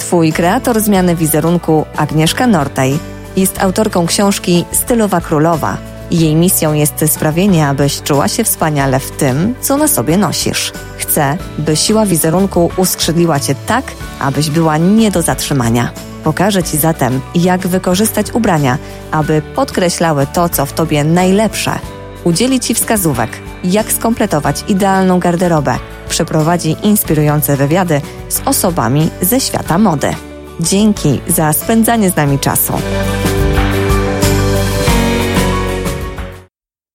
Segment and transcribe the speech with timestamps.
[0.00, 2.98] Twój kreator zmiany wizerunku, Agnieszka Nortaj,
[3.36, 5.76] jest autorką książki Stylowa Królowa.
[6.10, 10.72] Jej misją jest sprawienie, abyś czuła się wspaniale w tym, co na sobie nosisz.
[10.98, 13.84] Chcę, by siła wizerunku uskrzydliła cię tak,
[14.20, 15.90] abyś była nie do zatrzymania.
[16.24, 18.78] Pokażę Ci zatem, jak wykorzystać ubrania,
[19.10, 21.78] aby podkreślały to, co w Tobie najlepsze.
[22.24, 23.30] Udzieli Ci wskazówek,
[23.64, 25.78] jak skompletować idealną garderobę.
[26.10, 30.14] Przeprowadzi inspirujące wywiady z osobami ze świata mody.
[30.60, 32.72] Dzięki za spędzanie z nami czasu.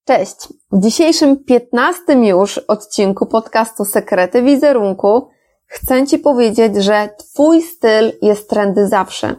[0.04, 0.36] Cześć!
[0.72, 5.28] W dzisiejszym 15 już odcinku podcastu Sekrety Wizerunku
[5.66, 9.36] chcę Ci powiedzieć, że Twój styl jest trendy zawsze.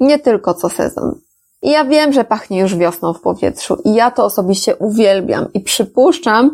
[0.00, 1.20] Nie tylko co sezon.
[1.62, 5.60] I ja wiem, że pachnie już wiosną w powietrzu i ja to osobiście uwielbiam i
[5.60, 6.50] przypuszczam,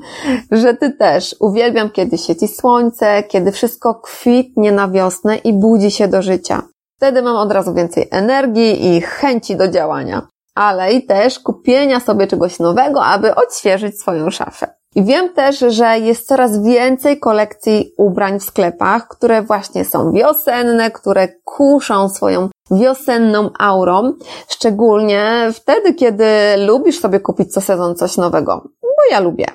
[0.51, 1.37] że Ty też.
[1.41, 6.63] Uwielbiam, kiedy świeci słońce, kiedy wszystko kwitnie na wiosnę i budzi się do życia.
[6.97, 10.29] Wtedy mam od razu więcej energii i chęci do działania.
[10.55, 14.75] Ale i też kupienia sobie czegoś nowego, aby odświeżyć swoją szafę.
[14.95, 20.91] I wiem też, że jest coraz więcej kolekcji ubrań w sklepach, które właśnie są wiosenne,
[20.91, 24.13] które kuszą swoją wiosenną aurą,
[24.49, 26.27] szczególnie wtedy, kiedy
[26.67, 29.47] lubisz sobie kupić co sezon coś nowego, bo ja lubię.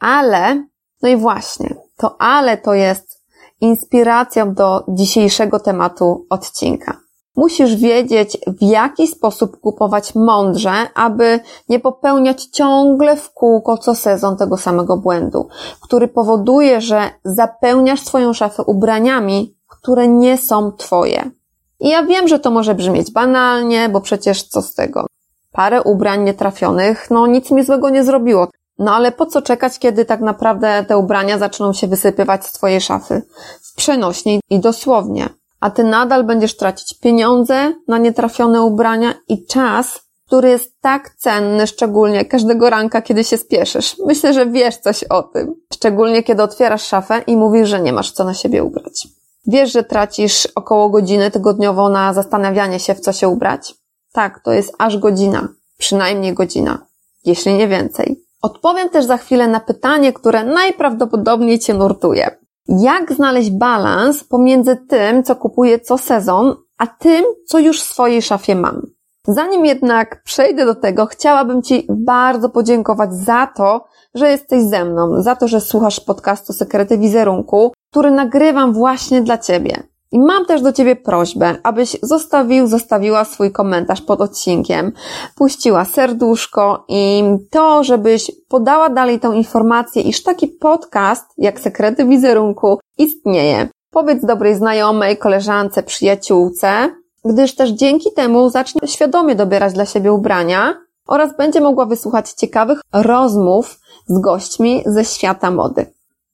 [0.00, 0.64] Ale,
[1.02, 3.22] no i właśnie, to ale to jest
[3.60, 6.96] inspiracją do dzisiejszego tematu odcinka.
[7.36, 14.36] Musisz wiedzieć, w jaki sposób kupować mądrze, aby nie popełniać ciągle w kółko co sezon
[14.36, 15.48] tego samego błędu,
[15.80, 21.30] który powoduje, że zapełniasz swoją szafę ubraniami, które nie są twoje.
[21.82, 25.06] I ja wiem, że to może brzmieć banalnie, bo przecież co z tego?
[25.52, 28.48] Parę ubrań nietrafionych, no nic mi złego nie zrobiło.
[28.78, 32.80] No ale po co czekać, kiedy tak naprawdę te ubrania zaczną się wysypywać z twojej
[32.80, 33.22] szafy?
[33.62, 35.28] W przenośni i dosłownie
[35.62, 41.66] a ty nadal będziesz tracić pieniądze na nietrafione ubrania i czas, który jest tak cenny,
[41.66, 43.96] szczególnie każdego ranka, kiedy się spieszysz.
[44.06, 45.54] Myślę, że wiesz coś o tym.
[45.72, 49.08] Szczególnie kiedy otwierasz szafę i mówisz, że nie masz co na siebie ubrać.
[49.46, 53.74] Wiesz, że tracisz około godziny tygodniowo na zastanawianie się, w co się ubrać?
[54.12, 55.48] Tak, to jest aż godzina.
[55.78, 56.86] Przynajmniej godzina.
[57.24, 58.24] Jeśli nie więcej.
[58.42, 62.36] Odpowiem też za chwilę na pytanie, które najprawdopodobniej Cię nurtuje.
[62.68, 68.22] Jak znaleźć balans pomiędzy tym, co kupuję co sezon, a tym, co już w swojej
[68.22, 68.82] szafie mam?
[69.26, 75.22] Zanim jednak przejdę do tego, chciałabym Ci bardzo podziękować za to, że jesteś ze mną,
[75.22, 79.82] za to, że słuchasz podcastu Sekrety Wizerunku, który nagrywam właśnie dla Ciebie.
[80.12, 84.92] I mam też do Ciebie prośbę, abyś zostawił, zostawiła swój komentarz pod odcinkiem,
[85.36, 92.78] puściła serduszko i to, żebyś podała dalej tą informację, iż taki podcast, jak Sekrety Wizerunku,
[92.98, 93.68] istnieje.
[93.90, 96.90] Powiedz dobrej znajomej, koleżance, przyjaciółce,
[97.24, 100.74] gdyż też dzięki temu zacznie świadomie dobierać dla siebie ubrania
[101.06, 105.86] oraz będzie mogła wysłuchać ciekawych rozmów z gośćmi ze świata mody.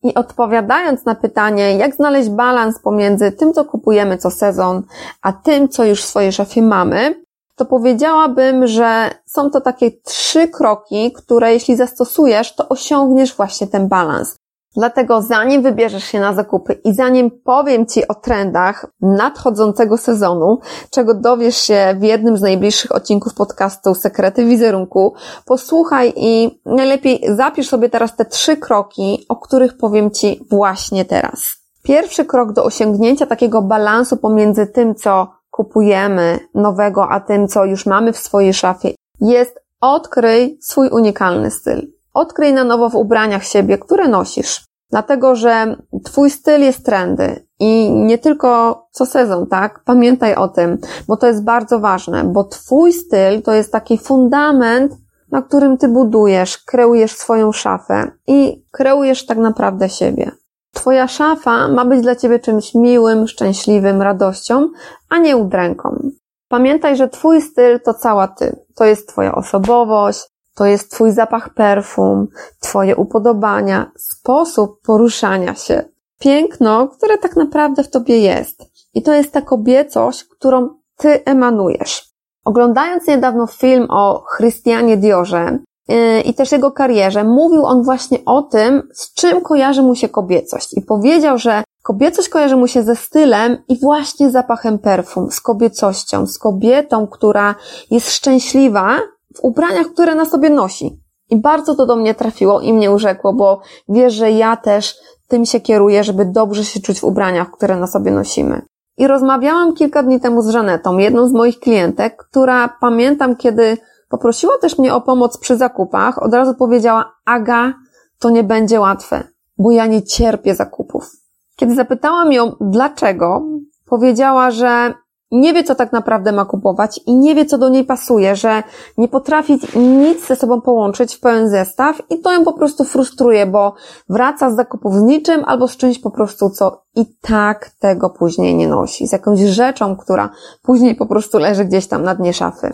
[0.03, 4.83] I odpowiadając na pytanie, jak znaleźć balans pomiędzy tym, co kupujemy co sezon,
[5.23, 7.23] a tym, co już w swojej szafie mamy,
[7.57, 13.89] to powiedziałabym, że są to takie trzy kroki, które jeśli zastosujesz, to osiągniesz właśnie ten
[13.89, 14.37] balans.
[14.79, 20.59] Dlatego zanim wybierzesz się na zakupy i zanim powiem Ci o trendach nadchodzącego sezonu,
[20.91, 25.15] czego dowiesz się w jednym z najbliższych odcinków podcastu Sekrety Wizerunku,
[25.47, 31.41] posłuchaj i najlepiej zapisz sobie teraz te trzy kroki, o których powiem Ci właśnie teraz.
[31.83, 37.87] Pierwszy krok do osiągnięcia takiego balansu pomiędzy tym, co kupujemy nowego, a tym, co już
[37.87, 41.93] mamy w swojej szafie, jest odkryj swój unikalny styl.
[42.15, 44.68] Odkryj na nowo w ubraniach siebie, które nosisz.
[44.91, 49.81] Dlatego, że Twój styl jest trendy i nie tylko co sezon, tak?
[49.85, 54.93] Pamiętaj o tym, bo to jest bardzo ważne, bo Twój styl to jest taki fundament,
[55.31, 60.31] na którym Ty budujesz, kreujesz swoją szafę i kreujesz tak naprawdę siebie.
[60.75, 64.69] Twoja szafa ma być dla Ciebie czymś miłym, szczęśliwym, radością,
[65.09, 66.11] a nie udręką.
[66.49, 68.57] Pamiętaj, że Twój styl to cała Ty.
[68.77, 70.21] To jest Twoja osobowość,
[70.59, 72.29] to jest Twój zapach perfum,
[72.61, 75.85] Twoje upodobania, sposób poruszania się.
[76.19, 78.63] Piękno, które tak naprawdę w Tobie jest.
[78.95, 82.09] I to jest ta kobiecość, którą ty emanujesz.
[82.45, 85.59] Oglądając niedawno film o Christianie Diorze
[85.89, 90.09] yy, i też jego karierze, mówił on właśnie o tym, z czym kojarzy mu się
[90.09, 90.77] kobiecość.
[90.77, 96.27] I powiedział, że kobiecość kojarzy mu się ze stylem i właśnie zapachem perfum, z kobiecością,
[96.27, 97.55] z kobietą, która
[97.91, 98.99] jest szczęśliwa
[99.39, 101.01] w ubraniach, które na sobie nosi.
[101.31, 104.97] I bardzo to do mnie trafiło i mnie urzekło, bo wiesz, że ja też
[105.29, 108.63] tym się kieruję, żeby dobrze się czuć w ubraniach, które na sobie nosimy.
[108.99, 113.77] I rozmawiałam kilka dni temu z Żanetą, jedną z moich klientek, która pamiętam, kiedy
[114.09, 117.75] poprosiła też mnie o pomoc przy zakupach, od razu powiedziała, Aga,
[118.19, 119.25] to nie będzie łatwe,
[119.59, 121.11] bo ja nie cierpię zakupów.
[121.57, 123.43] Kiedy zapytałam ją dlaczego,
[123.87, 124.95] powiedziała, że
[125.31, 128.63] nie wie, co tak naprawdę ma kupować i nie wie, co do niej pasuje, że
[128.99, 133.47] nie potrafi nic ze sobą połączyć w pełen zestaw i to ją po prostu frustruje,
[133.47, 133.75] bo
[134.09, 138.55] wraca z zakupów z niczym albo z czymś po prostu, co i tak tego później
[138.55, 140.31] nie nosi, z jakąś rzeczą, która
[140.63, 142.73] później po prostu leży gdzieś tam na dnie szafy.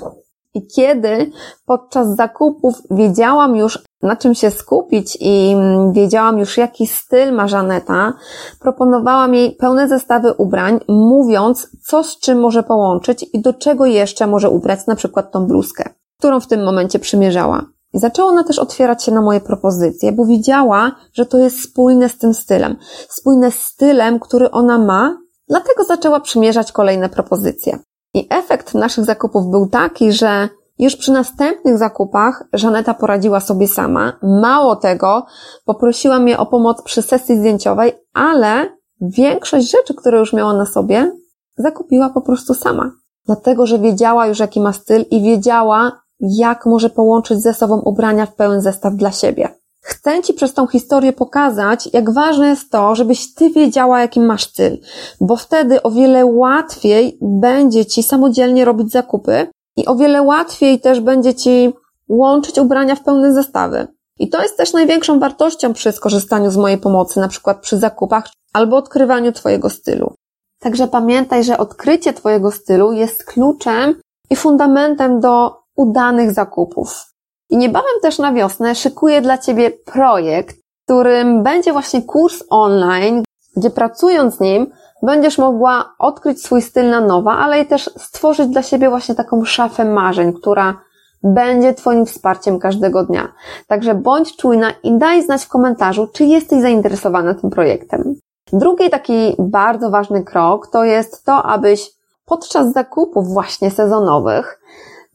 [0.54, 1.30] I kiedy
[1.66, 5.56] podczas zakupów wiedziałam już, na czym się skupić i
[5.92, 8.12] wiedziałam już, jaki styl ma Żaneta,
[8.60, 14.26] proponowałam jej pełne zestawy ubrań, mówiąc, co z czym może połączyć i do czego jeszcze
[14.26, 17.64] może ubrać na przykład tą bluzkę, którą w tym momencie przymierzała.
[17.94, 22.18] Zaczęła ona też otwierać się na moje propozycje, bo widziała, że to jest spójne z
[22.18, 22.76] tym stylem.
[23.08, 25.16] Spójne z stylem, który ona ma,
[25.48, 27.78] dlatego zaczęła przymierzać kolejne propozycje.
[28.14, 30.48] I efekt naszych zakupów był taki, że
[30.78, 34.12] już przy następnych zakupach Żaneta poradziła sobie sama.
[34.22, 35.26] Mało tego,
[35.64, 38.68] poprosiła mnie o pomoc przy sesji zdjęciowej, ale
[39.00, 41.12] większość rzeczy, które już miała na sobie,
[41.56, 42.90] zakupiła po prostu sama.
[43.26, 48.26] Dlatego, że wiedziała już jaki ma styl i wiedziała, jak może połączyć ze sobą ubrania
[48.26, 49.48] w pełen zestaw dla siebie.
[49.80, 54.44] Chcę Ci przez tą historię pokazać, jak ważne jest to, żebyś Ty wiedziała, jaki masz
[54.44, 54.78] styl,
[55.20, 61.00] bo wtedy o wiele łatwiej będzie Ci samodzielnie robić zakupy i o wiele łatwiej też
[61.00, 61.72] będzie Ci
[62.08, 63.86] łączyć ubrania w pełne zestawy.
[64.18, 68.28] I to jest też największą wartością przy skorzystaniu z mojej pomocy, na przykład przy zakupach
[68.52, 70.14] albo odkrywaniu Twojego stylu.
[70.60, 73.94] Także pamiętaj, że odkrycie Twojego stylu jest kluczem
[74.30, 77.04] i fundamentem do udanych zakupów.
[77.50, 83.22] I niebawem też na wiosnę szykuję dla Ciebie projekt, którym będzie właśnie kurs online,
[83.56, 84.72] gdzie pracując z nim
[85.04, 89.44] będziesz mogła odkryć swój styl na nowo, ale i też stworzyć dla siebie właśnie taką
[89.44, 90.80] szafę marzeń, która
[91.22, 93.28] będzie Twoim wsparciem każdego dnia.
[93.66, 98.14] Także bądź czujna i daj znać w komentarzu, czy jesteś zainteresowana tym projektem.
[98.52, 101.90] Drugi taki bardzo ważny krok to jest to, abyś
[102.26, 104.60] podczas zakupów właśnie sezonowych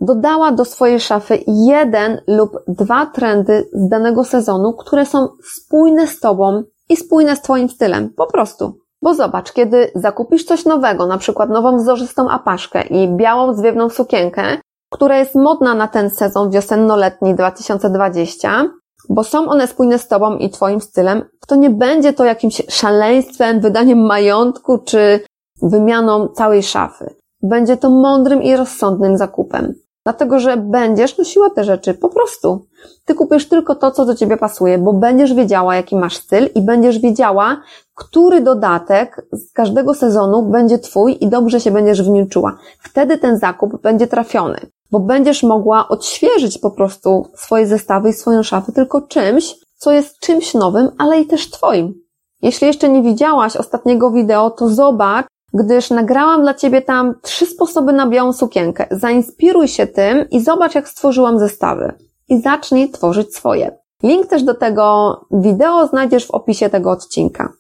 [0.02, 6.20] dodała do swojej szafy jeden lub dwa trendy z danego sezonu, które są spójne z
[6.20, 8.10] Tobą i spójne z Twoim stylem.
[8.10, 8.74] Po prostu.
[9.02, 14.44] Bo zobacz, kiedy zakupisz coś nowego, na przykład nową wzorzystą apaszkę i białą zwiewną sukienkę,
[14.92, 18.66] która jest modna na ten sezon wiosenno-letni 2020,
[19.10, 23.60] bo są one spójne z Tobą i Twoim stylem, to nie będzie to jakimś szaleństwem,
[23.60, 25.20] wydaniem majątku czy
[25.62, 27.16] wymianą całej szafy.
[27.42, 29.74] Będzie to mądrym i rozsądnym zakupem.
[30.10, 32.66] Dlatego, że będziesz nosiła te rzeczy po prostu.
[33.06, 36.62] Ty kupisz tylko to, co do ciebie pasuje, bo będziesz wiedziała, jaki masz styl i
[36.62, 37.62] będziesz wiedziała,
[37.96, 42.58] który dodatek z każdego sezonu będzie twój i dobrze się będziesz w nim czuła.
[42.80, 44.58] Wtedy ten zakup będzie trafiony,
[44.92, 50.20] bo będziesz mogła odświeżyć po prostu swoje zestawy i swoją szafę tylko czymś, co jest
[50.20, 51.94] czymś nowym, ale i też twoim.
[52.42, 57.94] Jeśli jeszcze nie widziałaś ostatniego wideo, to zobacz, gdyż nagrałam dla Ciebie tam trzy sposoby
[57.94, 58.88] na białą sukienkę.
[58.92, 61.94] Zainspiruj się tym i zobacz, jak stworzyłam zestawy.
[62.30, 63.78] I zacznij tworzyć swoje.
[64.04, 67.54] Link też do tego wideo znajdziesz w opisie tego odcinka.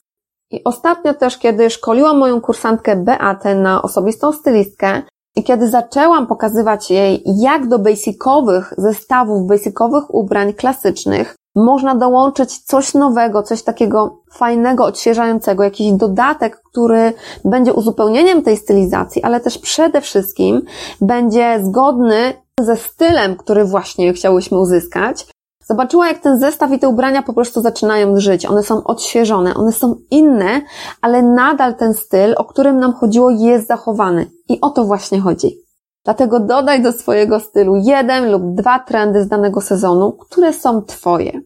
[0.51, 5.01] I ostatnio też, kiedy szkoliłam moją kursantkę Beatę na osobistą stylistkę
[5.35, 12.93] i kiedy zaczęłam pokazywać jej, jak do basicowych zestawów, basicowych ubrań klasycznych można dołączyć coś
[12.93, 17.13] nowego, coś takiego fajnego, odświeżającego, jakiś dodatek, który
[17.45, 20.61] będzie uzupełnieniem tej stylizacji, ale też przede wszystkim
[21.01, 25.27] będzie zgodny ze stylem, który właśnie chciałyśmy uzyskać.
[25.65, 28.45] Zobaczyła, jak ten zestaw i te ubrania po prostu zaczynają żyć.
[28.45, 30.61] One są odświeżone, one są inne,
[31.01, 34.31] ale nadal ten styl, o którym nam chodziło, jest zachowany.
[34.49, 35.68] I o to właśnie chodzi.
[36.09, 41.41] Dlatego dodaj do swojego stylu jeden lub dwa trendy z danego sezonu, które są Twoje.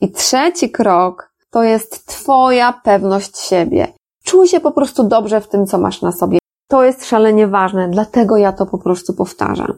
[0.00, 3.88] I trzeci krok to jest Twoja pewność siebie.
[4.24, 6.38] Czuj się po prostu dobrze w tym, co masz na sobie.
[6.68, 9.72] To jest szalenie ważne, dlatego ja to po prostu powtarzam.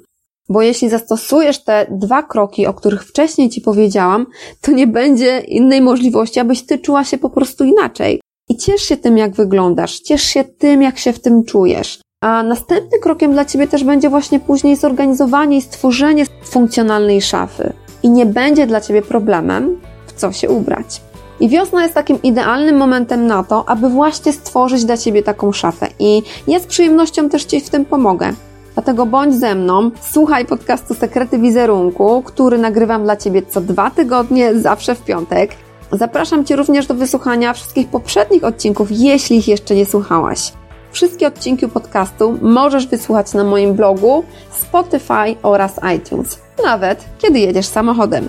[0.49, 4.27] Bo jeśli zastosujesz te dwa kroki, o których wcześniej Ci powiedziałam,
[4.61, 8.21] to nie będzie innej możliwości, abyś Ty czuła się po prostu inaczej.
[8.49, 12.01] I ciesz się tym, jak wyglądasz, ciesz się tym, jak się w tym czujesz.
[12.21, 17.73] A następnym krokiem dla Ciebie też będzie właśnie później zorganizowanie i stworzenie funkcjonalnej szafy.
[18.03, 21.01] I nie będzie dla Ciebie problemem, w co się ubrać.
[21.41, 25.87] I wiosna jest takim idealnym momentem na to, aby właśnie stworzyć dla Ciebie taką szafę.
[25.99, 28.33] I ja z przyjemnością też Ci w tym pomogę.
[28.75, 34.55] Dlatego bądź ze mną, słuchaj podcastu Sekrety Wizerunku, który nagrywam dla Ciebie co dwa tygodnie,
[34.55, 35.51] zawsze w piątek.
[35.93, 40.53] Zapraszam Cię również do wysłuchania wszystkich poprzednich odcinków, jeśli ich jeszcze nie słuchałaś.
[40.93, 48.29] Wszystkie odcinki podcastu możesz wysłuchać na moim blogu, Spotify oraz iTunes, nawet kiedy jedziesz samochodem.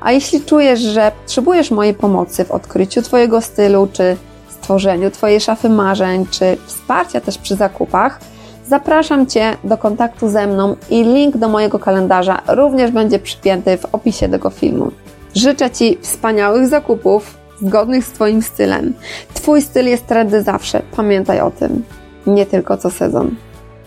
[0.00, 4.16] A jeśli czujesz, że potrzebujesz mojej pomocy w odkryciu Twojego stylu, czy
[4.48, 8.20] stworzeniu Twojej szafy marzeń, czy wsparcia też przy zakupach,
[8.66, 13.94] zapraszam Cię do kontaktu ze mną i link do mojego kalendarza również będzie przypięty w
[13.94, 14.90] opisie tego filmu.
[15.34, 18.94] Życzę Ci wspaniałych zakupów, zgodnych z Twoim stylem.
[19.34, 21.84] Twój styl jest trendy zawsze, pamiętaj o tym.
[22.26, 23.36] Nie tylko co sezon.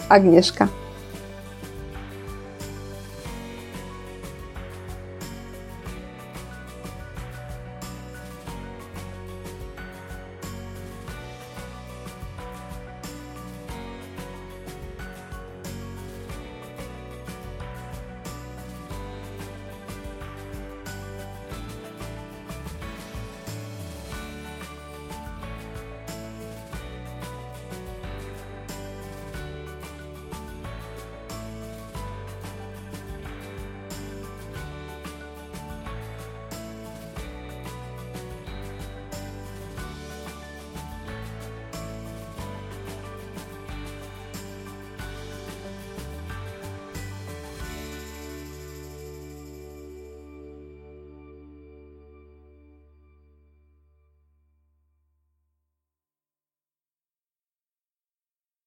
[0.09, 0.67] Agnieszka.